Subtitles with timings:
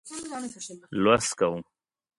[1.03, 1.61] لوست کوم.